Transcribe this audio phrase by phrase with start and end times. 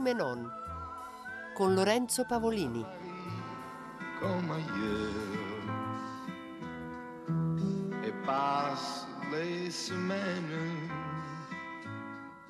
[0.00, 0.50] Simenon
[1.52, 2.82] con Lorenzo Pavolini.
[4.18, 5.68] Comme ailleurs.
[8.02, 10.88] Et passent les semaines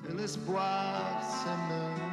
[0.07, 2.09] et l'espoir s'émeut.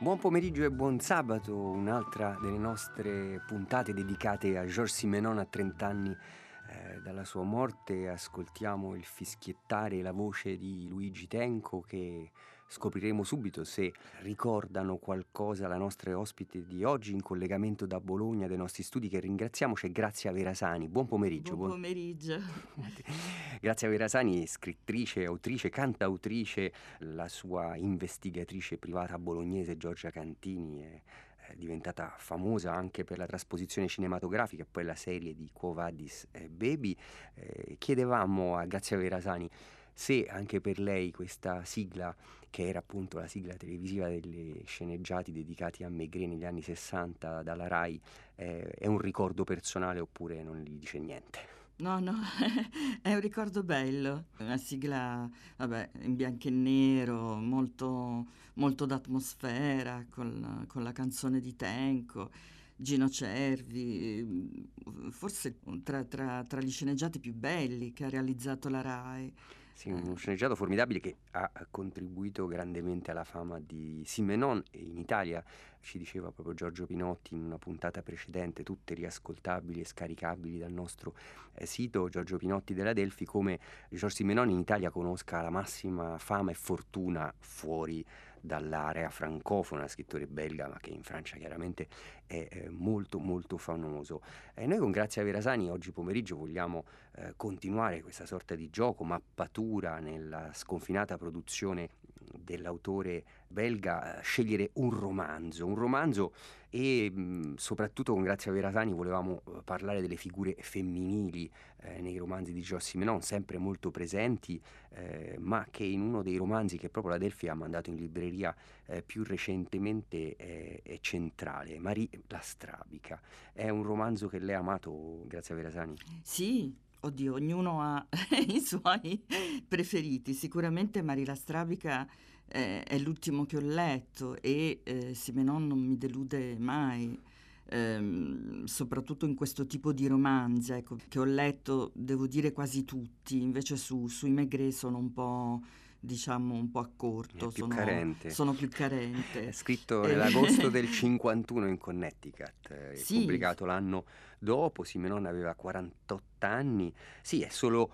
[0.00, 5.86] Buon pomeriggio e buon sabato, un'altra delle nostre puntate dedicate a Georges Simenon a 30
[5.86, 8.08] anni eh, dalla sua morte.
[8.08, 12.32] Ascoltiamo il fischiettare e la voce di Luigi Tenco che
[12.74, 13.92] scopriremo subito se
[14.22, 19.20] ricordano qualcosa la nostra ospite di oggi in collegamento da Bologna dei nostri studi che
[19.20, 20.88] ringraziamo c'è Grazia Verasani.
[20.88, 21.54] Buon pomeriggio.
[21.54, 22.40] Buon pomeriggio.
[23.60, 32.72] Grazia Verasani, scrittrice, autrice, cantautrice, la sua investigatrice privata bolognese Giorgia Cantini è diventata famosa
[32.72, 36.96] anche per la trasposizione cinematografica e poi la serie di Quo Vadis Baby.
[37.34, 39.48] Eh, chiedevamo a Grazia Verasani
[39.94, 42.14] se anche per lei questa sigla,
[42.54, 47.66] che era appunto la sigla televisiva delle sceneggiati dedicati a Maigret negli anni 60 dalla
[47.66, 48.00] RAI,
[48.36, 51.38] eh, è un ricordo personale oppure non gli dice niente?
[51.78, 52.14] No, no,
[53.02, 60.64] è un ricordo bello, una sigla, vabbè, in bianco e nero, molto, molto d'atmosfera, con,
[60.68, 62.30] con la canzone di Tenco.
[62.76, 64.70] Gino Cervi,
[65.10, 69.32] forse tra, tra, tra, gli sceneggiati più belli che ha realizzato la RAI.
[69.74, 75.42] Sì, uno sceneggiato formidabile che ha contribuito grandemente alla fama di Simenon e in Italia
[75.80, 81.14] ci diceva proprio Giorgio Pinotti in una puntata precedente, tutte riascoltabili e scaricabili dal nostro
[81.54, 83.58] eh, sito Giorgio Pinotti della Delfi, come
[83.88, 88.02] Giorgio Simenon in Italia conosca la massima fama e fortuna fuori
[88.44, 91.88] dall'area francofona, scrittore belga, ma che in Francia chiaramente
[92.26, 94.20] è eh, molto molto famoso.
[94.54, 96.84] E noi con Grazia Verasani oggi pomeriggio vogliamo
[97.16, 101.88] eh, continuare questa sorta di gioco, mappatura nella sconfinata produzione
[102.32, 106.32] dell'autore belga, eh, scegliere un romanzo, un romanzo
[106.70, 111.50] e mh, soprattutto con Grazia Verasani volevamo eh, parlare delle figure femminili
[111.82, 116.36] eh, nei romanzi di Joss Simenon, sempre molto presenti, eh, ma che in uno dei
[116.36, 118.54] romanzi che proprio la Delphi ha mandato in libreria
[118.86, 123.20] eh, più recentemente è centrale, Marie la Strabica.
[123.52, 125.96] È un romanzo che lei ha amato, Grazia Verasani?
[126.22, 126.74] Sì,
[127.04, 128.06] oddio, ognuno ha
[128.48, 129.22] i suoi
[129.66, 130.32] preferiti.
[130.32, 132.06] Sicuramente Marila Strabica
[132.46, 137.18] eh, è l'ultimo che ho letto e eh, Simenon non mi delude mai.
[137.66, 143.40] Ehm, soprattutto in questo tipo di romanzi ecco, che ho letto, devo dire quasi tutti,
[143.40, 145.62] invece su, sui Maigret sono un po'
[146.04, 148.30] diciamo un po' a corto, più sono, carente.
[148.30, 149.48] sono più carente.
[149.48, 153.20] È scritto nell'agosto del 51 in Connecticut, eh, Sì.
[153.20, 154.04] pubblicato l'anno
[154.38, 157.90] dopo, Simenon aveva 48 anni, sì è solo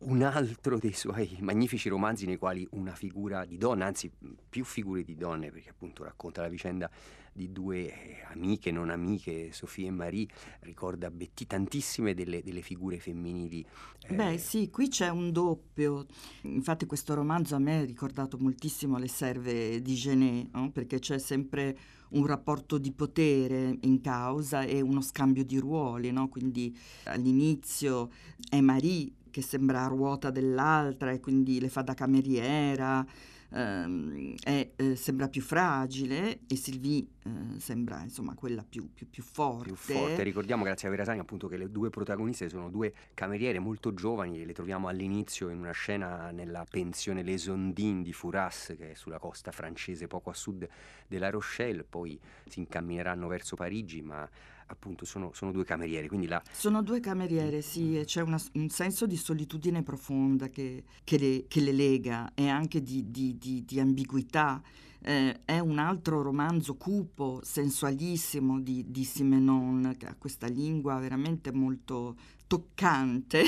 [0.00, 4.10] un altro dei suoi magnifici romanzi nei quali una figura di donna, anzi
[4.48, 6.90] più figure di donne, perché appunto racconta la vicenda
[7.32, 10.26] di due eh, amiche, non amiche, Sofia e Marie,
[10.60, 13.64] ricorda Betty tantissime delle, delle figure femminili.
[14.00, 16.06] eh, Beh sì, qui c'è un doppio.
[16.42, 20.70] Infatti questo romanzo a me ha ricordato moltissimo Le serve di Genet, no?
[20.70, 21.78] perché c'è sempre
[22.10, 26.28] un rapporto di potere in causa e uno scambio di ruoli, no?
[26.28, 28.10] quindi all'inizio
[28.48, 33.06] è Marie che sembra a ruota dell'altra e quindi le fa da cameriera,
[33.52, 39.22] ehm, è, eh, sembra più fragile e Sylvie eh, sembra insomma quella più, più, più
[39.22, 39.64] forte.
[39.64, 40.22] più forte.
[40.22, 44.52] Ricordiamo, grazie a Verasani, appunto che le due protagoniste sono due cameriere molto giovani, le
[44.52, 49.50] troviamo all'inizio in una scena nella pensione Les Ondines di Furas, che è sulla costa
[49.50, 50.66] francese, poco a sud
[51.06, 54.28] della Rochelle, poi si incammineranno verso Parigi, ma
[54.70, 58.68] appunto sono, sono due cameriere, quindi la, Sono due cameriere, sì, e c'è una- un
[58.68, 63.64] senso di solitudine profonda che, che le, che le lega e anche di, di- di-
[63.64, 64.62] di ambiguità.
[65.02, 71.52] Eh, è un altro romanzo cupo, sensualissimo di, di Simenon, che ha questa lingua veramente
[71.52, 73.42] molto toccante,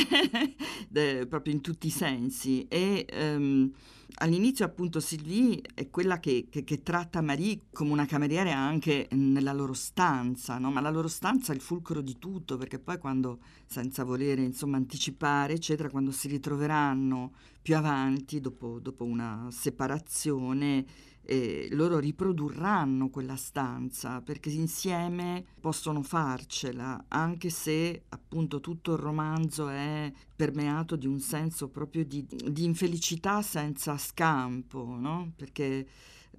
[0.89, 2.67] de- proprio in tutti i sensi.
[2.69, 3.71] E ehm,
[4.17, 9.53] all'inizio appunto Sylvie è quella che, che- che tratta Marie come una cameriera anche nella
[9.53, 10.71] loro stanza, no?
[10.71, 14.77] ma la loro stanza è il fulcro di tutto, perché poi quando, senza volere insomma
[14.77, 20.85] anticipare, eccetera, quando si ritroveranno più avanti, dopo, dopo una separazione,
[21.25, 29.69] eh, loro riprodurranno quella stanza perché insieme possono farcela, anche se appunto tutto il romanzo
[29.69, 35.33] è permeato di un senso proprio di, di infelicità senza scampo, no?
[35.37, 35.87] Perché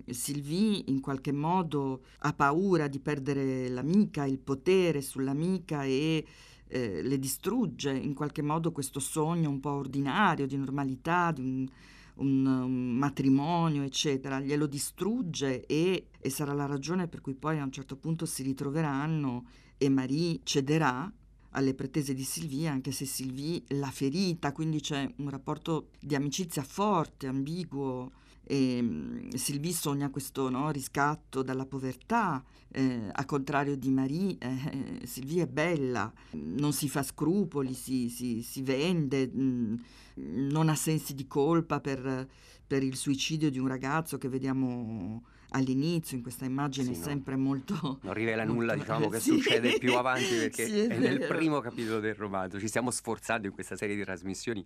[0.08, 6.26] Sylvie in qualche modo ha paura di perdere l'amica, il potere sull'amica e
[6.68, 11.68] eh, le distrugge in qualche modo questo sogno un po' ordinario di normalità, di un,
[12.16, 17.64] un, un matrimonio, eccetera, glielo distrugge e, e sarà la ragione per cui poi a
[17.64, 19.46] un certo punto si ritroveranno
[19.78, 21.12] e Marie cederà
[21.54, 26.64] alle pretese di Sylvie, anche se Sylvie l'ha ferita, quindi c'è un rapporto di amicizia
[26.64, 28.12] forte, ambiguo.
[28.46, 35.02] E, um, Sylvie sogna questo no, riscatto dalla povertà, eh, a contrario di Marie, eh,
[35.06, 40.76] Sylvie è bella, non si fa scrupoli, si, si, si vende, mh, mm, non ha
[40.76, 42.28] sensi di colpa per,
[42.66, 45.24] per, il suicidio di un ragazzo che vediamo
[45.54, 47.06] all'inizio in questa immagine Sì, no.
[47.06, 48.00] sempre molto...
[48.02, 49.32] Non rivela molto- nulla, diciamo, che Sì.
[49.32, 51.36] succede più avanti perché Sì, è nel vero.
[51.36, 52.60] primo capitolo del romanzo.
[52.60, 54.64] Ci stiamo sforzando in questa serie di trasmissioni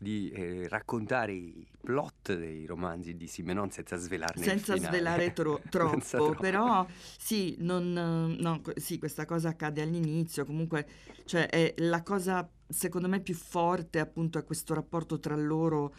[0.00, 6.18] di eh, raccontare i plot dei romanzi di Simenon senza svelarne senza svelare tro- Senza
[6.18, 6.86] troppo, però
[7.18, 10.86] sì, non, no, sì, questa cosa accade all'inizio, comunque
[11.24, 15.92] cioè, è la cosa secondo me più forte appunto è questo rapporto tra loro,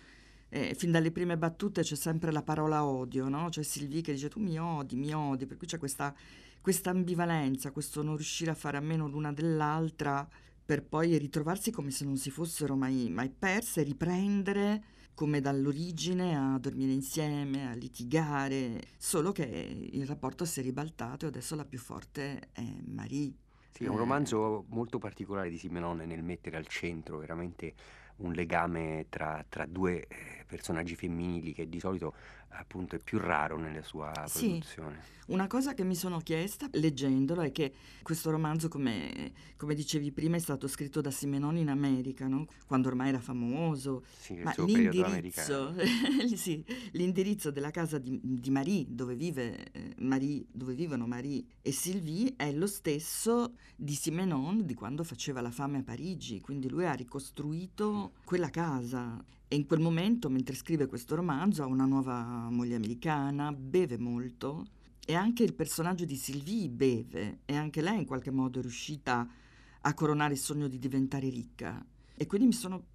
[0.49, 3.49] eh, fin dalle prime battute c'è sempre la parola odio, no?
[3.49, 6.13] C'è Sylvie che dice tu mi odi, mi odi, per cui c'è questa,
[6.61, 10.27] questa ambivalenza, questo non riuscire a fare a meno l'una dell'altra
[10.65, 14.83] per poi ritrovarsi come se non si fossero mai, mai perse, riprendere
[15.15, 21.29] come dall'origine a dormire insieme, a litigare, solo che il rapporto si è ribaltato e
[21.29, 23.33] adesso la più forte è Marie.
[23.71, 27.73] Sì, è un Eh, romanzo molto particolare di Simenon nel mettere al centro veramente
[28.19, 32.13] un legame tra, tra due eh, personaggi femminili che di solito
[32.49, 34.47] appunto è più raro nella sua Sì.
[34.47, 35.17] produzione.
[35.29, 40.37] Una cosa che mi sono chiesta leggendolo è che questo romanzo, come, come dicevi prima,
[40.37, 42.47] è stato scritto da Simenon in America, no?
[42.65, 46.33] quando ormai era famoso, Sì, il Ma suo periodo l'indirizzo, americano.
[46.35, 51.71] sì, l'indirizzo della casa di, di Marie, dove, vive, eh, Marie, dove vivono Marie e
[51.71, 56.87] Sylvie, è lo stesso di Simenon di quando faceva la fame a Parigi, quindi lui
[56.87, 59.23] ha ricostruito quella casa.
[59.51, 64.67] E in quel momento, mentre scrive questo romanzo, ha una nuova moglie americana, beve molto
[65.03, 69.27] e anche il personaggio di Sylvie beve e anche lei in qualche modo è riuscita
[69.81, 71.83] a coronare il sogno di diventare ricca.
[72.15, 72.85] E quindi mi sono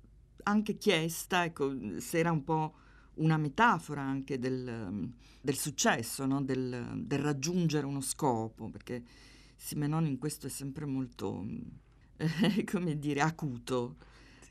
[0.44, 2.74] anche chiesta ecco, se era un po'
[3.14, 6.40] una metafora anche del, del successo, no?
[6.40, 9.02] del, del raggiungere uno scopo, perché
[9.56, 11.44] Simenon in questo è sempre molto,
[12.16, 13.96] eh, come dire, acuto.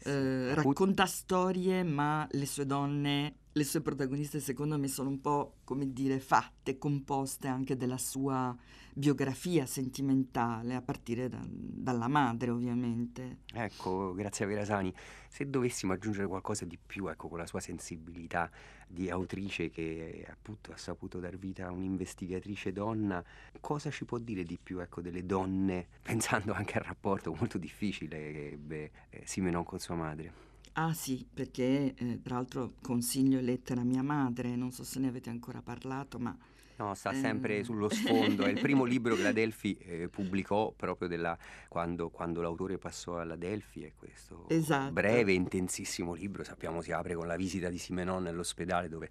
[0.06, 5.58] Eh, racconta storie, ma le sue donne, le sue protagoniste, secondo me, sono un po',
[5.64, 8.56] come dire, fatte, composte anche della sua
[8.96, 13.42] biografia sentimentale, a partire da- dalla madre, ovviamente.
[13.54, 14.94] Ecco, grazie a Verasani.
[15.30, 18.50] Se dovessimo aggiungere qualcosa di più, ecco, con la sua sensibilità
[18.88, 23.24] di autrice che appunto ha saputo dar vita a un'investigatrice donna,
[23.60, 28.32] cosa ci può dire di più, ecco, delle donne, pensando anche al rapporto molto difficile
[28.32, 30.53] che ebbe eh, Simenon con sua madre?
[30.74, 35.08] Ah sì, perché eh, tra l'altro consiglio lettera a mia madre, non so se ne
[35.08, 36.36] avete ancora parlato, ma
[36.76, 37.16] No, sta Eh.
[37.20, 38.44] sempre sullo sfondo.
[38.46, 41.38] È il primo libro che la Delphi eh, pubblicò proprio della-
[41.68, 43.84] quando, quando l'autore passò alla Delphi.
[43.84, 44.92] E questo Esatto.
[44.92, 49.10] breve, intensissimo libro, sappiamo, si apre con la visita di Simenon nell'ospedale dove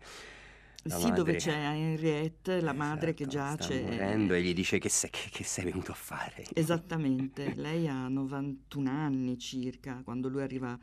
[0.85, 3.81] la sì, dove madre- c'è Henriette, la madre che Esatto, giace.
[3.83, 6.45] Sta morendo e gli dice che, sei- che- che sei venuto a fare.
[6.55, 10.77] Esattamente, lei ha 91 anni circa quando lui arriva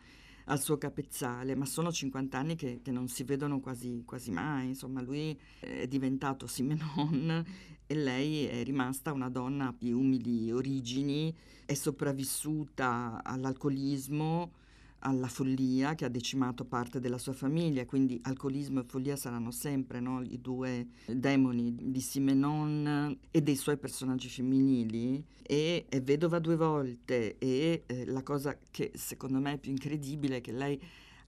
[0.50, 4.68] al suo capezzale, ma sono 50 anni che, che non si vedono quasi, quasi mai,
[4.68, 7.46] insomma lui è diventato Simenon
[7.86, 11.34] e lei è rimasta una donna di umili origini,
[11.66, 14.52] è sopravvissuta all'alcolismo,
[15.00, 20.00] alla follia che ha decimato parte della sua famiglia, quindi alcolismo e follia saranno sempre
[20.00, 25.24] no, i due demoni di Simenon e dei suoi personaggi femminili.
[25.42, 30.38] E è vedova due volte e eh, la cosa che secondo me è più incredibile
[30.38, 30.80] è che lei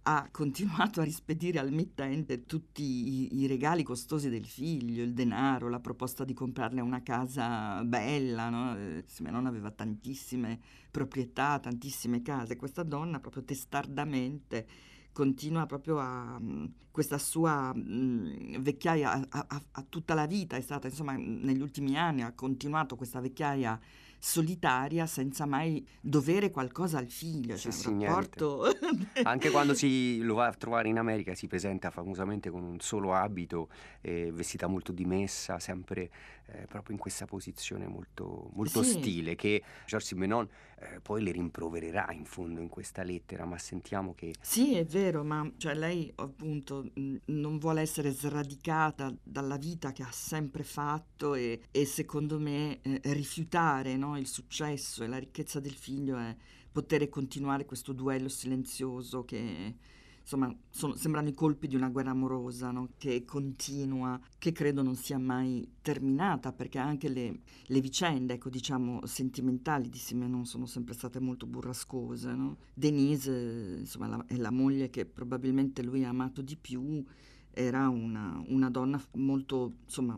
[0.04, 5.70] ha continuato a rispedire al mittente tutti i, i regali costosi del figlio, il denaro,
[5.70, 8.76] la proposta di comprarle una casa bella, no?
[8.78, 12.56] Eh, Simenon aveva tantissime proprietà, tantissime case.
[12.56, 14.68] Questa donna proprio testardamente
[15.12, 20.62] continua proprio a mm, questa sua mm, vecchiaia a, a- a tutta la vita è
[20.62, 23.80] stata insomma negli ultimi anni ha continuato questa vecchiaia
[24.24, 28.14] solitaria senza mai dovere qualcosa al figlio Sì, cioè sì, un niente.
[28.16, 28.66] rapporto
[29.24, 33.16] Anche quando si lo va a trovare in America si presenta famosamente con un solo
[33.16, 33.70] abito,
[34.02, 36.10] eh, vestita molto dimessa, sempre
[36.54, 38.96] eh, proprio in questa posizione molto, molto Sì.
[38.98, 40.48] ostile che Georges Simenon
[40.80, 45.24] eh, poi le rimprovererà in fondo in questa lettera, ma sentiamo che Sì, è vero,
[45.24, 51.36] ma cioè, lei appunto mh, non vuole essere sradicata dalla vita che ha sempre fatto
[51.36, 56.36] e, e secondo me eh, rifiutare no, il successo e la ricchezza del figlio è
[56.72, 59.76] poter continuare questo duello silenzioso che
[60.22, 62.90] insomma, sono, sembrano i colpi di una guerra amorosa no?
[62.98, 69.06] che continua, che credo non sia mai terminata, perché anche le, le vicende, ecco, diciamo,
[69.06, 72.34] sentimentali di Simenon sono sempre state molto burrascose.
[72.34, 72.58] No?
[72.74, 77.04] Denise, insomma, la, è la moglie che probabilmente lui ha amato di più,
[77.54, 80.18] era una, una donna molto, insomma,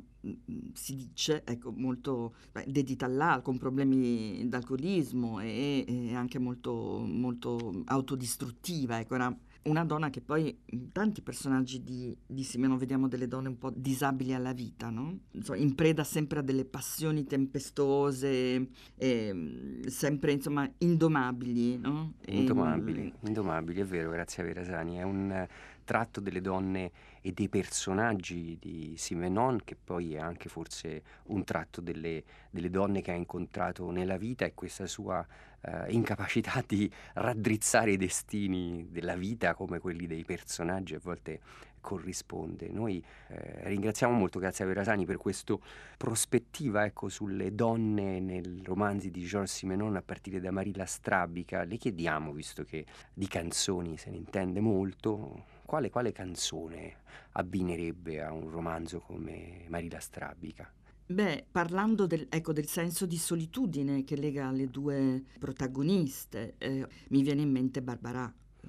[0.73, 7.83] si dice, ecco, molto beh, dedita all'alcol, con problemi d'alcolismo e, e anche molto, molto
[7.85, 13.27] autodistruttiva, ecco, era una donna che poi in tanti personaggi di, di Simenon vediamo delle
[13.27, 15.19] donne un po' disabili alla vita, no?
[15.31, 21.77] insomma, in preda sempre a delle passioni tempestose, e, sempre insomma indomabili.
[21.77, 22.13] No?
[22.25, 25.47] Indomabili, e, indomabili, è vero, grazie a Verasani, è un
[25.83, 31.81] tratto delle donne e dei personaggi di Simenon, che poi è anche forse un tratto
[31.81, 35.25] delle, delle donne che ha incontrato nella vita e questa sua
[35.61, 41.39] eh, incapacità di raddrizzare i destini della vita come quelli dei personaggi a volte
[41.83, 42.69] corrisponde.
[42.69, 45.55] Noi eh, ringraziamo molto Grazia Verasani per questa
[45.97, 51.63] prospettiva ecco, sulle donne nei romanzi di Georges Simenon a partire da Marilla Strabica.
[51.63, 56.97] Le chiediamo, visto che di canzoni se ne intende molto, quale, quale canzone
[57.33, 60.71] abbinerebbe a un romanzo come Marilla Strabica?
[61.05, 67.21] Beh, parlando del, ecco, del, senso di solitudine che lega le due protagoniste, eh, mi
[67.21, 68.67] viene in mente Barbara, eh,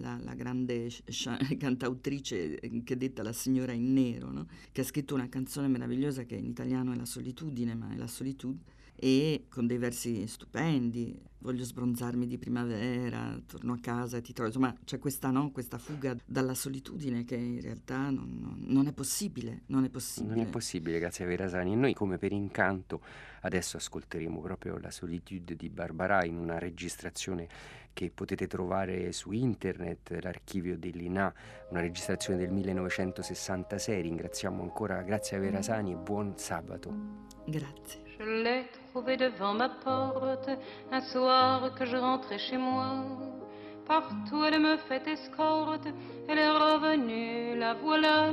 [0.00, 4.46] la, la, grande sh- cantautrice eh, che è detta la signora in nero, no?
[4.70, 8.06] che ha scritto una canzone meravigliosa che in italiano è La solitudine, ma è la
[8.06, 8.64] solitudine,
[9.04, 14.48] e con dei versi stupendi, voglio sbronzarmi di primavera, torno a casa e ti trovo,
[14.48, 15.50] insomma c'è questa, no?
[15.50, 20.36] questa fuga dalla solitudine che in realtà non, non, non, è possibile, non è possibile.
[20.36, 21.72] Non è possibile, grazie a Verasani.
[21.72, 23.00] E noi come per incanto
[23.40, 27.48] adesso ascolteremo proprio la solitude di Barbara in una registrazione
[27.92, 31.34] che potete trovare su internet, l'archivio dell'INA,
[31.70, 34.00] una registrazione del 1966.
[34.00, 37.30] Ringraziamo ancora, grazie a Verasani e buon sabato.
[37.44, 38.02] Grazie.
[38.22, 40.50] Je devant ma porte
[40.90, 43.04] un soir que je rentrais chez moi.
[43.86, 45.88] Partout elle me fait escorte,
[46.28, 48.30] elle est revenue, la voilà,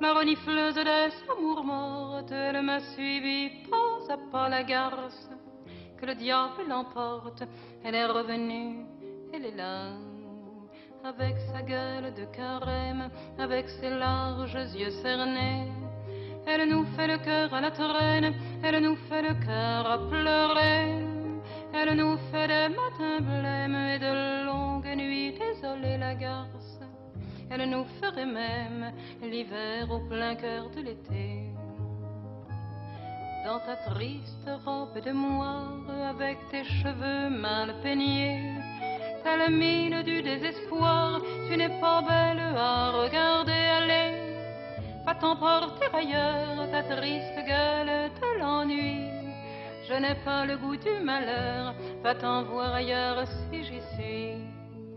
[0.00, 2.32] la renifleuse de sa morte.
[2.32, 5.28] Elle m'a suivi pas à pas la garce,
[5.98, 7.44] que le diable l'emporte.
[7.84, 8.86] Elle est revenue,
[9.32, 9.90] elle est là,
[11.04, 15.70] avec sa gueule de carême, avec ses larges yeux cernés.
[16.46, 21.04] Elle nous fait le cœur à la traîne, elle nous fait le cœur à pleurer.
[21.74, 26.80] Elle nous fait des matins blêmes et de longues nuits désolées la garce.
[27.50, 28.92] Elle nous ferait même
[29.22, 31.50] l'hiver au plein cœur de l'été.
[33.44, 38.54] Dans ta triste robe de moire, avec tes cheveux mal peignés,
[39.22, 44.23] telle mine du désespoir, tu n'es pas belle à regarder aller.
[45.06, 49.10] Va t'emporter ailleurs, ta triste gueule de l'ennui.
[49.86, 54.54] Je n'ai pas le goût du malheur, va t'en voir ailleurs si j'y suis.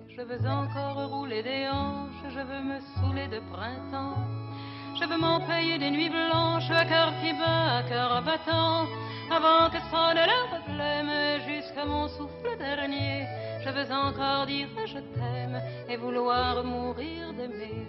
[0.08, 4.18] Je veux encore rouler des hanches, je veux me saouler de printemps.
[5.00, 8.88] Je veux m'en payer des nuits blanches, à cœur qui bat, à cœur battant.
[9.30, 13.28] Avant que sonne le problème, jusqu'à mon souffle dernier.
[13.64, 17.86] Je veux encore dire je t'aime et vouloir mourir d'aimer.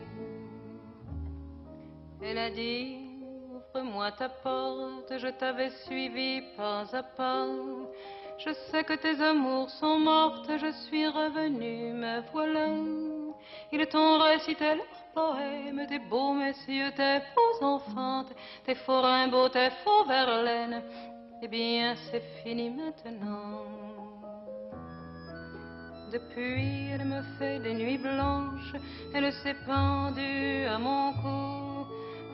[2.21, 2.97] Elle a dit,
[3.53, 7.47] ouvre-moi ta porte, je t'avais suivi pas à pas.
[8.39, 12.67] Je sais que tes amours sont mortes, je suis revenue, me voilà.
[13.73, 18.25] Ils t'ont récité leurs poèmes, tes beaux messieurs, tes beaux enfants,
[18.65, 20.83] tes faux rimbaud, tes faux verlaines.
[21.41, 23.63] Eh bien, c'est fini maintenant.
[26.13, 28.75] Depuis, elle me fait des nuits blanches,
[29.15, 31.58] elle s'est pendue à mon cou.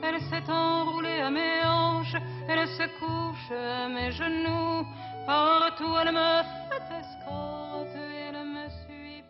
[0.07, 2.15] Elle s'est enroulée à mes hanches,
[2.47, 4.85] elle se couche à mes genoux.
[5.25, 9.23] Partout elle me fait escorte, elle me suit.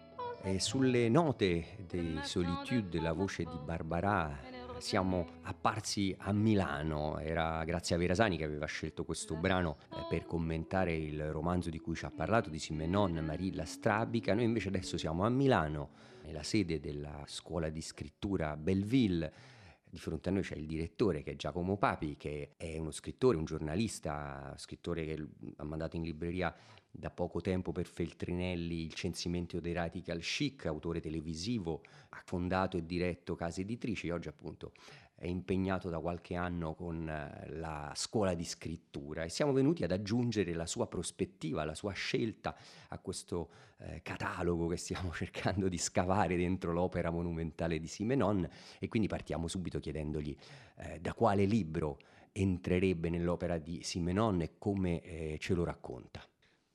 [0.44, 4.38] E sulle note dei Solitude, la voce di Barbara,
[4.80, 7.20] siamo apparsi a Milano.
[7.20, 11.80] Era grazie a Verasani che aveva scelto questo brano eh, per commentare il romanzo di
[11.80, 14.34] cui ci ha parlato, di Simenon Marilla Strabica.
[14.34, 15.92] Noi invece adesso siamo a Milano,
[16.26, 19.54] nella sede della scuola di scrittura Belleville
[19.90, 23.38] di fronte a noi c'è il direttore che è Giacomo Papi, che è uno scrittore,
[23.38, 25.28] un giornalista, scrittore che
[25.58, 26.54] ha mandato in libreria
[26.98, 32.86] da poco tempo per Feltrinelli il censimento dei radical chic, autore televisivo, ha fondato e
[32.86, 34.72] diretto case editrici, oggi appunto
[35.16, 39.92] è impegnato da qualche anno con eh, la scuola di scrittura e siamo venuti ad
[39.92, 42.56] aggiungere la sua prospettiva, la sua scelta
[42.90, 48.88] a questo eh, catalogo che stiamo cercando di scavare dentro l'opera monumentale di Simenon e
[48.88, 50.36] quindi partiamo subito chiedendogli
[50.78, 52.00] eh, da quale libro
[52.34, 56.22] entrerebbe nell'opera di Simenon e come eh, ce lo racconta.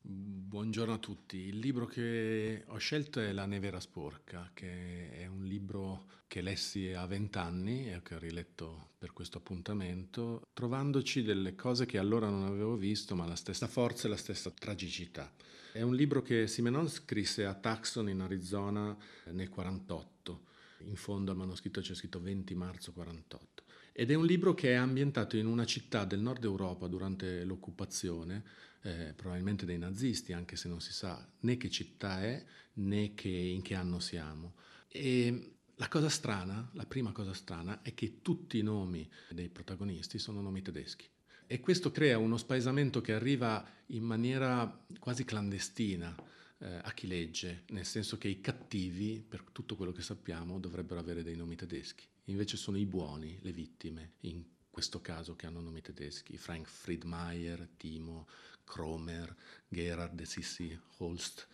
[0.02, 1.36] Buongiorno a tutti.
[1.36, 6.40] Il libro che ho scelto è La neve era sporca, che è un libro che
[6.40, 12.30] lessi a vent'anni e che ho riletto per questo appuntamento, trovandoci delle cose che allora
[12.30, 15.30] non avevo visto, ma la stessa forza e la stessa tragicità.
[15.70, 20.48] È un libro che Simenon scrisse a Tucson in Arizona nel 48.
[20.86, 23.64] In fondo al manoscritto c'è scritto 20 marzo 48.
[23.92, 28.44] Ed è un libro che è ambientato in una città del nord Europa durante l'occupazione,
[28.82, 32.44] eh, probabilmente dai nazisti, anche se non si sa né che città è
[32.74, 34.54] né che, in che anno siamo.
[34.88, 40.18] E la cosa strana, la prima cosa strana, è che tutti i nomi dei protagonisti
[40.18, 41.08] sono nomi tedeschi.
[41.46, 46.14] E questo crea uno spaesamento che arriva in maniera quasi clandestina
[46.58, 51.00] eh, a chi legge, nel senso che i cattivi, per tutto quello che sappiamo, dovrebbero
[51.00, 52.04] avere dei nomi tedeschi.
[52.24, 57.68] Invece sono i buoni, le vittime, in questo caso che hanno nomi tedeschi, Frank Friedmeier,
[57.76, 58.28] Timo,
[58.70, 59.34] Kromer,
[59.68, 61.48] Gerhard e Sissi Holst.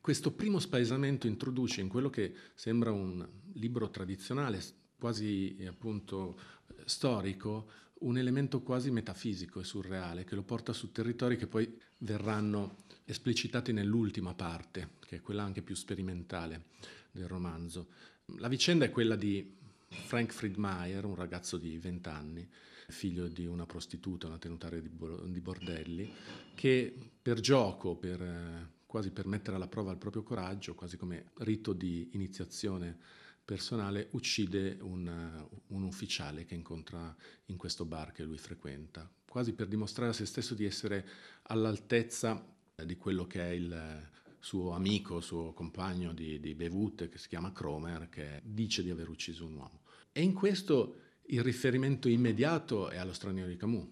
[0.00, 4.60] Questo primo spaesamento introduce in quello che sembra un libro tradizionale,
[4.98, 6.38] quasi appunto
[6.84, 12.84] storico, un elemento quasi metafisico e surreale che lo porta su territori che poi verranno
[13.04, 16.64] esplicitati nell'ultima parte, che è quella anche più sperimentale
[17.10, 17.88] del romanzo.
[18.36, 19.56] La vicenda è quella di
[19.88, 22.48] Frank Friedmeier, un ragazzo di 20 anni,
[22.90, 26.10] figlio di una prostituta, una tenutaria di, bordelli,
[26.54, 31.72] che per gioco, per, quasi per mettere alla prova il proprio coraggio, quasi come rito
[31.72, 32.96] di iniziazione
[33.44, 37.14] personale, uccide un, un ufficiale che incontra
[37.46, 41.06] in questo bar che lui frequenta, quasi per dimostrare a se stesso di essere
[41.42, 42.42] all'altezza
[42.74, 44.08] di quello che è il
[44.38, 49.08] suo amico, suo compagno di, di bevute che si chiama Cromer, che dice di aver
[49.08, 49.80] ucciso un uomo.
[50.12, 53.86] E in questo il riferimento immediato è allo straniero di Camus.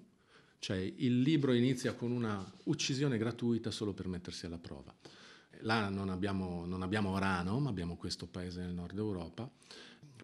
[0.58, 4.94] Cioè il libro inizia con una uccisione gratuita solo per mettersi alla prova.
[5.60, 9.48] Là non abbiamo, non abbiamo Orano, ma abbiamo questo paese nel nord Europa,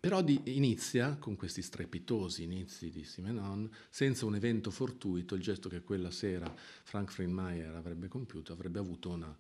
[0.00, 5.68] però di, inizia con questi strepitosi inizi di Simenon, senza un evento fortuito, il gesto
[5.68, 9.34] che quella sera Frank Friedmeier avrebbe compiuto avrebbe avuto una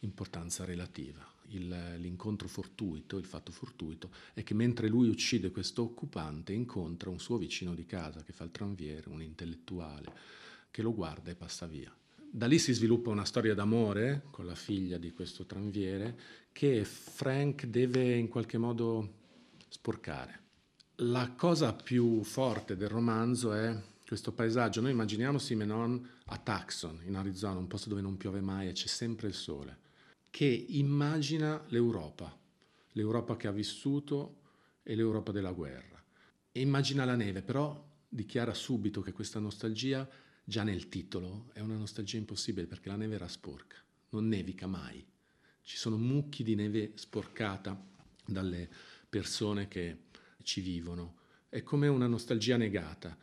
[0.00, 1.31] importanza relativa.
[1.48, 7.20] Il, l'incontro fortuito, il fatto fortuito, è che mentre lui uccide questo occupante incontra un
[7.20, 10.12] suo vicino di casa che fa il tranviere, un intellettuale,
[10.70, 11.94] che lo guarda e passa via.
[12.34, 16.18] Da lì si sviluppa una storia d'amore con la figlia di questo tranviere
[16.50, 19.20] che Frank deve in qualche modo
[19.68, 20.40] sporcare.
[20.96, 24.80] La cosa più forte del romanzo è questo paesaggio.
[24.80, 28.86] Noi immaginiamo Simenon a Tucson, in Arizona, un posto dove non piove mai e c'è
[28.86, 29.80] sempre il sole
[30.32, 32.34] che immagina l'Europa,
[32.92, 34.38] l'Europa che ha vissuto
[34.82, 36.02] e l'Europa della guerra.
[36.50, 40.08] E immagina la neve, però dichiara subito che questa nostalgia,
[40.42, 43.76] già nel titolo, è una nostalgia impossibile perché la neve era sporca,
[44.08, 45.04] non nevica mai.
[45.60, 47.78] Ci sono mucchi di neve sporcata
[48.24, 48.70] dalle
[49.10, 50.04] persone che
[50.42, 51.16] ci vivono.
[51.50, 53.14] È come una nostalgia negata.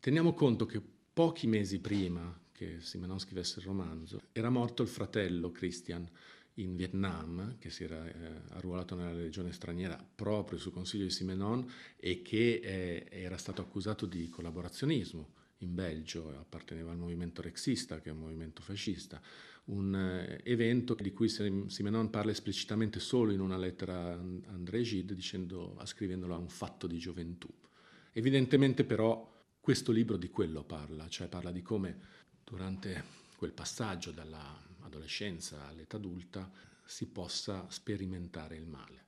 [0.00, 0.80] Teniamo conto che
[1.12, 6.08] pochi mesi prima che Simenon scrivesse il romanzo, era morto il fratello Christian,
[6.54, 8.12] in Vietnam, che si era eh,
[8.50, 14.06] arruolato nella legione straniera proprio su consiglio di Simenon e che eh, era stato accusato
[14.06, 19.20] di collaborazionismo in Belgio, apparteneva al movimento rexista, che è un movimento fascista,
[19.66, 25.14] un eh, evento di cui Simenon parla esplicitamente solo in una lettera a André Gide,
[25.14, 27.48] dicendo, ascrivendolo a un fatto di gioventù.
[28.12, 31.98] Evidentemente però questo libro di quello parla, cioè parla di come
[32.44, 34.62] durante quel passaggio dalla
[34.94, 36.50] adolescenza all'età adulta
[36.84, 39.02] si possa sperimentare il male.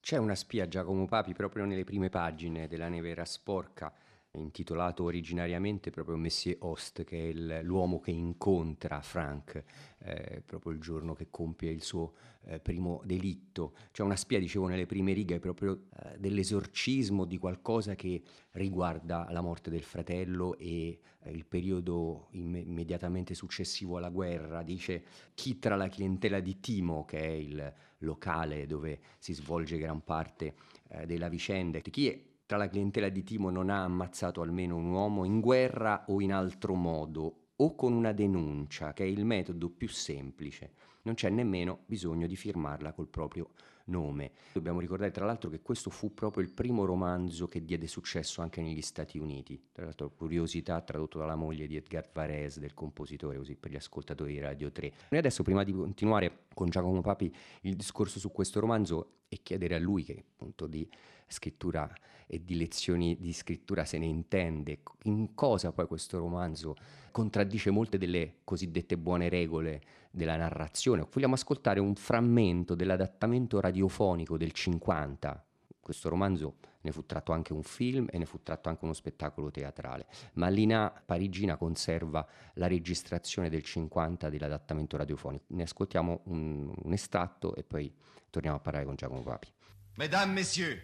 [0.00, 3.92] C'è una spia Giacomo Papi proprio nelle prime pagine della Nevera Sporca
[4.32, 9.64] intitolato originariamente proprio Monsieur Host, che è il, l'uomo che incontra Frank
[9.98, 12.14] eh, proprio il giorno che compie il suo
[12.44, 13.74] eh, primo delitto.
[13.90, 19.40] C'è una spia, dicevo, nelle prime righe proprio eh, dell'esorcismo di qualcosa che riguarda la
[19.40, 24.62] morte del fratello e eh, il periodo imme- immediatamente successivo alla guerra.
[24.62, 30.04] Dice chi tra la clientela di Timo, che è il locale dove si svolge gran
[30.04, 30.54] parte
[30.88, 34.90] eh, della vicenda, chi è tra la clientela di Timo non ha ammazzato almeno un
[34.90, 39.68] uomo in guerra o in altro modo, o con una denuncia, che è il metodo
[39.68, 40.72] più semplice.
[41.02, 43.50] Non c'è nemmeno bisogno di firmarla col proprio
[43.88, 44.30] nome.
[44.52, 48.60] Dobbiamo ricordare tra l'altro che questo fu proprio il primo romanzo che diede successo anche
[48.60, 53.56] negli Stati Uniti, tra l'altro curiosità tradotto dalla moglie di Edgar Varese, del compositore, così
[53.56, 54.92] per gli ascoltatori di Radio 3.
[55.10, 59.74] Noi adesso prima di continuare con Giacomo Papi il discorso su questo romanzo e chiedere
[59.74, 60.88] a lui che appunto di
[61.26, 61.92] scrittura
[62.26, 66.76] e di lezioni di scrittura se ne intende, in cosa poi questo romanzo
[67.10, 69.80] contraddice molte delle cosiddette buone regole
[70.18, 71.06] della narrazione.
[71.10, 75.42] Vogliamo ascoltare un frammento dell'adattamento radiofonico del 50.
[75.80, 79.50] Questo romanzo ne fu tratto anche un film e ne fu tratto anche uno spettacolo
[79.50, 85.44] teatrale, ma l'INA parigina conserva la registrazione del 50 dell'adattamento radiofonico.
[85.48, 87.90] Ne ascoltiamo un, un estratto e poi
[88.28, 89.50] torniamo a parlare con Giacomo Papi.
[89.96, 90.78] Mesdames, Messieurs,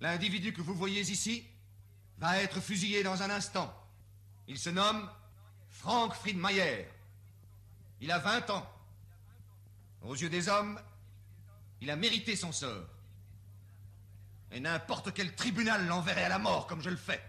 [0.00, 1.48] l'individu que vous voyez ici
[2.18, 3.72] va être fusillé dans un instant.
[4.46, 5.08] Il se nomme
[5.68, 6.99] Frank Friedmayer.
[8.00, 8.66] Il a 20 ans.
[10.02, 10.80] Aux yeux des hommes,
[11.80, 12.86] il a mérité son sort.
[14.52, 17.22] Et n'importe quel tribunal l'enverrait à la mort comme je le fais.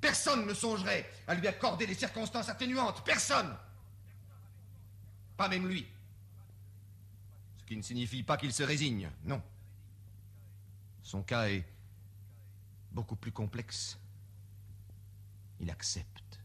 [0.00, 3.04] Personne ne songerait à lui accorder des circonstances atténuantes.
[3.04, 3.56] Personne.
[5.36, 5.86] Pas même lui.
[7.58, 9.42] Ce qui ne signifie pas qu'il se résigne, non.
[11.02, 11.64] Son cas est
[12.92, 13.98] beaucoup plus complexe.
[15.60, 16.40] Il accepte.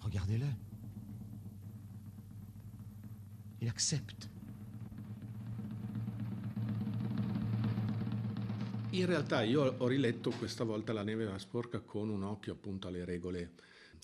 [0.00, 0.46] Regardez-le.
[3.62, 4.38] Il accepte.
[8.92, 12.88] In realtà io ho riletto questa volta La neve era sporca con un occhio appunto
[12.88, 13.52] alle regole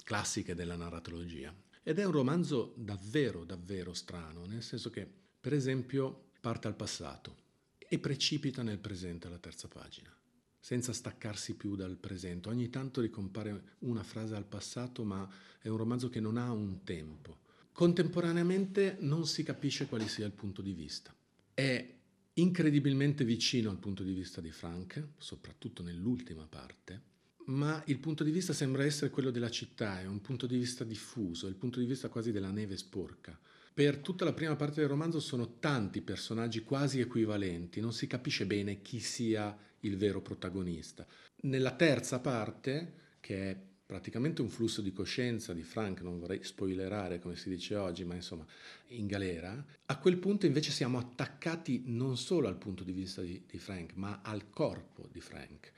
[0.05, 1.55] classiche della narratologia.
[1.83, 5.09] Ed è un romanzo davvero, davvero strano, nel senso che,
[5.41, 7.37] per esempio, parte al passato
[7.79, 10.15] e precipita nel presente alla terza pagina,
[10.61, 12.51] senza staccarsi più dal presente.
[12.51, 15.27] Ogni tanto ricompare una frase al passato, ma
[15.63, 17.45] è un romanzo che non ha un tempo.
[17.77, 21.15] Contemporaneamente non si capisce quale sia il punto di vista.
[21.53, 21.95] È
[22.33, 27.03] incredibilmente vicino al punto di vista di Frank, soprattutto nell'ultima parte,
[27.49, 30.85] ma il punto di vista sembra essere quello della città, è un punto di vista
[30.85, 33.39] diffuso, è il punto di vista quasi della neve sporca.
[33.75, 38.47] Per tutta la prima parte del romanzo sono tanti personaggi quasi equivalenti, non si capisce
[38.47, 41.07] bene chi sia il vero protagonista.
[41.43, 47.21] Nella terza parte, che è praticamente un flusso di coscienza di Frank, non vorrei spoilerare
[47.21, 48.45] come si dice oggi, ma insomma
[48.89, 53.45] in galera, a quel punto invece siamo attaccati non solo al punto di vista di,
[53.49, 55.73] di Frank, ma al corpo di Frank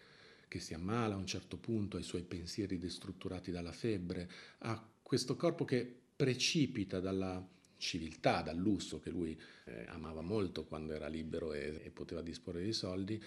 [0.49, 5.37] che si ammala a un certo punto ai suoi pensieri destrutturati dalla febbre, a questo
[5.37, 11.53] corpo che precipita dalla civiltà, dal lusso che lui eh, amava molto quando era libero
[11.53, 13.23] e, e poteva disporre di soldi,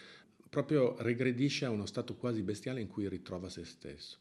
[0.50, 4.18] proprio regredisce a uno stato quasi bestiale in cui ritrova se stesso.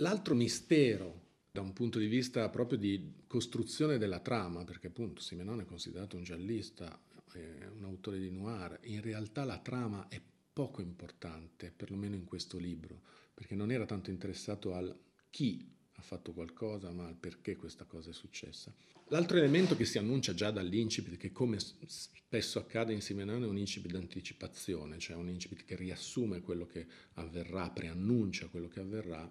[0.00, 5.60] L'altro mistero da un punto di vista proprio di costruzione della trama, perché appunto Simenon
[5.60, 6.98] è considerato un giallista,
[7.34, 10.20] un autore di noir, in realtà la trama è
[10.52, 13.02] poco importante, perlomeno in questo libro,
[13.34, 14.96] perché non era tanto interessato al
[15.28, 18.74] chi ha fatto qualcosa, ma al perché questa cosa è successa.
[19.08, 23.58] L'altro elemento che si annuncia già dall'incipit, che come spesso accade in Simenon è un
[23.58, 29.30] incipit d'anticipazione, cioè un incipit che riassume quello che avverrà, preannuncia quello che avverrà,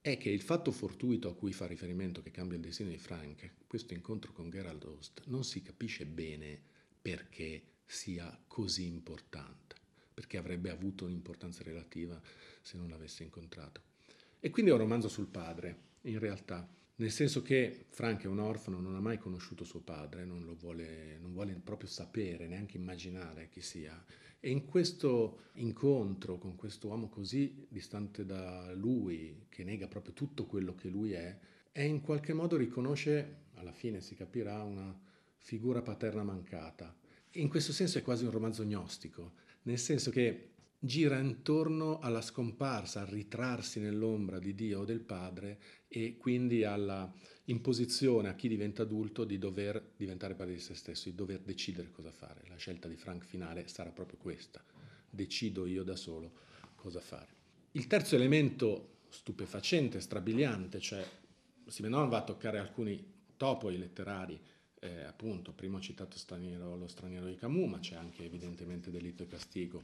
[0.00, 3.52] è che il fatto fortuito a cui fa riferimento che cambia il destino di Frank,
[3.66, 6.60] questo incontro con Gerald Host, non si capisce bene
[7.00, 9.68] perché sia così importante
[10.18, 12.20] perché avrebbe avuto un'importanza relativa
[12.60, 13.82] se non l'avesse incontrato.
[14.40, 18.40] E quindi è un romanzo sul padre, in realtà, nel senso che Frank è un
[18.40, 22.76] orfano, non ha mai conosciuto suo padre, non lo vuole, non vuole proprio sapere, neanche
[22.76, 24.04] immaginare chi sia.
[24.40, 30.46] E in questo incontro con questo uomo così distante da lui, che nega proprio tutto
[30.46, 31.38] quello che lui è,
[31.70, 34.96] è in qualche modo riconosce, alla fine si capirà, una
[35.36, 36.92] figura paterna mancata.
[37.32, 40.47] In questo senso è quasi un romanzo gnostico, nel senso che
[40.78, 47.12] gira intorno alla scomparsa, al ritrarsi nell'ombra di Dio o del Padre e quindi alla
[47.44, 51.90] imposizione a chi diventa adulto di dover diventare padre di se stesso, di dover decidere
[51.90, 52.42] cosa fare.
[52.48, 54.62] La scelta di Frank finale sarà proprio questa,
[55.08, 56.32] decido io da solo
[56.74, 57.36] cosa fare.
[57.72, 61.04] Il terzo elemento stupefacente, strabiliante, cioè
[61.66, 64.38] Simenon va a toccare alcuni topoi letterari
[64.80, 69.24] eh, appunto, prima ho citato straniero, Lo straniero di Camus, ma c'è anche evidentemente Delitto
[69.24, 69.82] e Castigo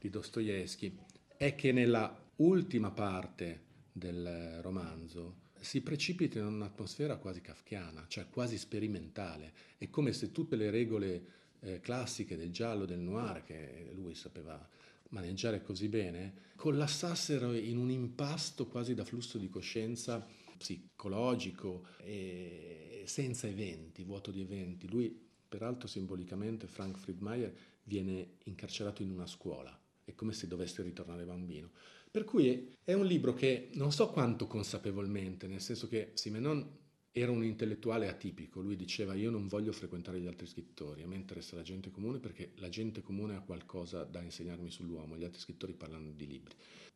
[0.00, 0.96] di Dostoevsky,
[1.36, 8.56] è che nella ultima parte del romanzo si precipita in un'atmosfera quasi kafkiana, cioè quasi
[8.56, 9.52] sperimentale.
[9.76, 11.24] È come se tutte le regole
[11.60, 14.66] eh, classiche del giallo, del noir, che lui sapeva
[15.10, 23.46] maneggiare così bene, collassassero in un impasto quasi da flusso di coscienza psicologico e senza
[23.46, 24.88] eventi, vuoto di eventi.
[24.88, 29.76] Lui Peraltro simbolicamente Frank Friedmeier viene incarcerato in una scuola,
[30.10, 31.70] è come se dovesse ritornare bambino.
[32.10, 36.78] Per cui è un libro che non so quanto consapevolmente, nel senso che Simenon
[37.12, 41.16] era un intellettuale atipico, lui diceva io non voglio frequentare gli altri scrittori, a me
[41.16, 45.40] interessa la gente comune perché la gente comune ha qualcosa da insegnarmi sull'uomo, gli altri
[45.40, 46.54] scrittori parlano di libri.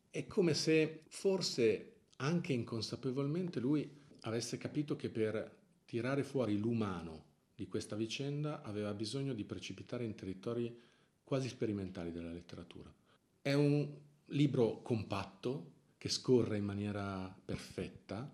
[0.09, 3.89] È come se forse anche inconsapevolmente lui
[4.21, 5.53] avesse capito che per
[5.85, 10.81] tirare fuori l'umano di questa vicenda aveva bisogno di precipitare in territori
[11.23, 12.93] quasi sperimentali della letteratura.
[13.45, 13.87] È un
[14.29, 18.27] libro compatto che scorre in maniera perfetta,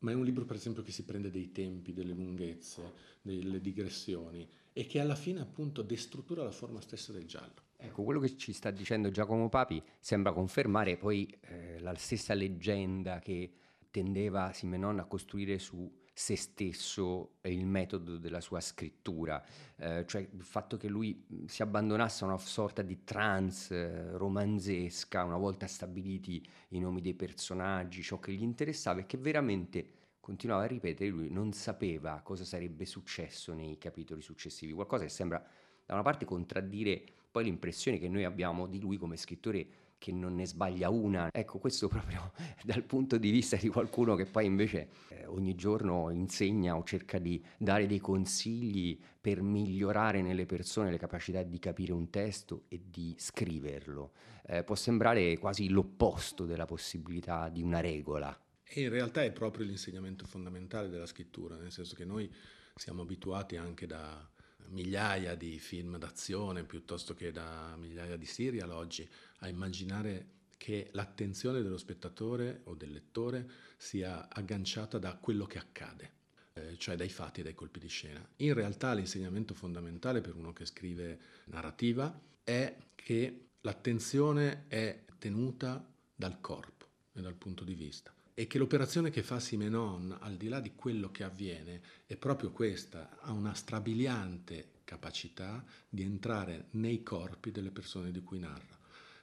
[0.00, 4.46] ma è un libro per esempio che si prende dei tempi, delle lunghezze, delle digressioni
[4.74, 7.62] e che alla fine appunto destruttura la forma stessa del giallo.
[7.78, 13.20] Ecco, quello che ci sta dicendo Giacomo Papi sembra confermare poi eh, la stessa leggenda
[13.20, 13.50] che
[13.90, 19.40] tendeva Simenon a costruire su se stesso e il metodo della sua scrittura,
[19.76, 25.22] eh, cioè il fatto che lui si abbandonasse a una sorta di trance eh, romanzesca
[25.22, 29.86] una volta stabiliti i nomi dei personaggi, ciò che gli interessava e che veramente
[30.18, 35.40] continuava a ripetere, lui non sapeva cosa sarebbe successo nei capitoli successivi, qualcosa che sembra
[35.86, 37.00] da una parte contraddire
[37.30, 39.66] poi l'impressione che noi abbiamo di lui come scrittore
[39.98, 41.28] che non ne sbaglia una.
[41.32, 42.32] Ecco, questo proprio
[42.62, 47.18] dal punto di vista di qualcuno che poi invece eh, ogni giorno insegna o cerca
[47.18, 52.80] di dare dei consigli per migliorare nelle persone le capacità di capire un testo e
[52.88, 54.12] di scriverlo.
[54.46, 58.38] Eh, può sembrare quasi l'opposto della possibilità di una regola.
[58.62, 62.30] E in realtà è proprio l'insegnamento fondamentale della scrittura, nel senso che noi
[62.74, 64.26] siamo abituati anche da
[64.70, 71.62] migliaia di film d'azione piuttosto che da migliaia di serial oggi a immaginare che l'attenzione
[71.62, 76.12] dello spettatore o del lettore sia agganciata da quello che accade,
[76.54, 78.26] eh, cioè dai fatti e dai colpi di scena.
[78.38, 86.40] In realtà l'insegnamento fondamentale per uno che scrive narrativa è che l'attenzione è tenuta dal
[86.40, 90.60] corpo e dal punto di vista e che l'operazione che fa Simenon, al di là
[90.60, 97.50] di quello che avviene, è proprio questa, ha una strabiliante capacità di entrare nei corpi
[97.50, 98.78] delle persone di cui narra,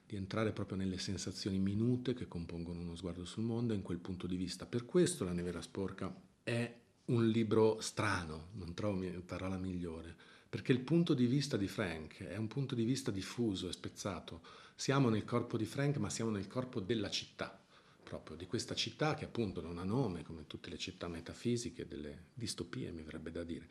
[0.05, 4.27] di entrare proprio nelle sensazioni minute che compongono uno sguardo sul mondo in quel punto
[4.27, 4.65] di vista.
[4.65, 10.13] Per questo La Nevera Sporca è un libro strano, non trovo parola migliore,
[10.49, 14.41] perché il punto di vista di Frank è un punto di vista diffuso e spezzato.
[14.75, 17.64] Siamo nel corpo di Frank, ma siamo nel corpo della città
[18.05, 22.27] proprio di questa città che appunto non ha nome, come tutte le città metafisiche, delle
[22.33, 23.67] distopie mi verrebbe da dire.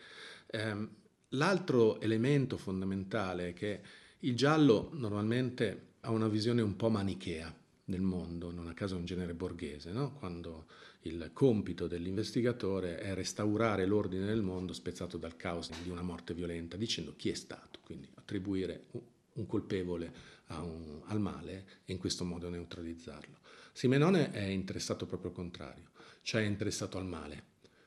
[0.48, 0.90] Ehm,
[1.30, 3.80] l'altro elemento fondamentale è che
[4.18, 7.54] il giallo normalmente ha una visione un po' manichea
[7.86, 10.14] del mondo, non a caso è un genere borghese, no?
[10.14, 10.66] quando
[11.02, 16.76] il compito dell'investigatore è restaurare l'ordine del mondo spezzato dal caos di una morte violenta,
[16.76, 18.86] dicendo chi è stato, quindi attribuire
[19.34, 23.42] un colpevole un, al male e in questo modo neutralizzarlo.
[23.76, 25.90] Simenone è interessato proprio al contrario,
[26.22, 27.42] cioè è interessato al male.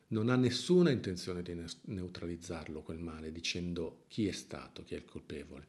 [0.07, 5.05] Non ha nessuna intenzione di neutralizzarlo quel male, dicendo chi è stato, chi è il
[5.05, 5.65] colpevole.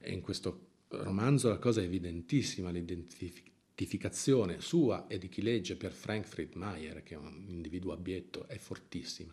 [0.00, 5.92] E in questo romanzo la cosa è evidentissima, l'identificazione sua e di chi legge per
[5.92, 9.32] Frank Friedmeier, che è un individuo abietto, è fortissima.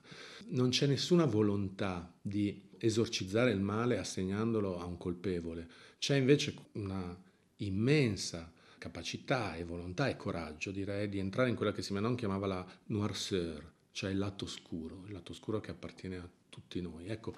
[0.50, 7.20] Non c'è nessuna volontà di esorcizzare il male assegnandolo a un colpevole, c'è invece una
[7.56, 12.66] immensa capacità e volontà e coraggio, direi, di entrare in quella che Simenon chiamava la
[12.88, 17.08] noirceur, cioè il lato scuro, il lato scuro che appartiene a tutti noi.
[17.08, 17.36] Ecco,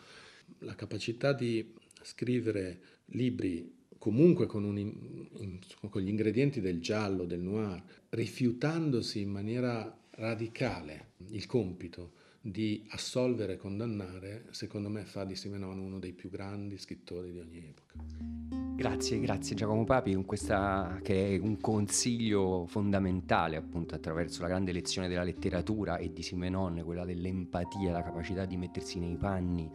[0.60, 7.84] la capacità di scrivere libri comunque con, un, con, gli ingredienti del giallo, del noir,
[8.10, 15.78] rifiutandosi in maniera radicale il compito di assolvere e condannare, secondo me fa di Simenon
[15.78, 17.94] uno dei più grandi scrittori di ogni epoca.
[18.76, 24.72] Grazie, grazie Giacomo Papi, con questa che è un consiglio fondamentale appunto attraverso la grande
[24.72, 29.70] lezione della letteratura e di Simenon, quella dell'empatia, la capacità di mettersi nei panni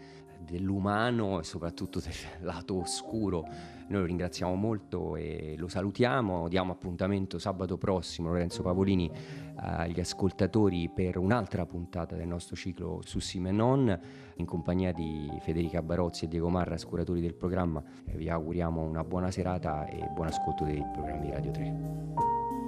[0.45, 3.47] dell'umano e soprattutto del lato oscuro.
[3.89, 9.11] Noi lo ringraziamo molto e lo salutiamo, diamo appuntamento sabato prossimo Lorenzo Pavolini
[9.57, 13.99] agli ascoltatori per un'altra puntata del nostro ciclo su Simenon
[14.37, 17.83] in compagnia di Federica Barozzi e Diego Marra, curatori del programma.
[18.05, 22.64] Vi auguriamo una buona serata e buon ascolto dei programmi di Radio 3.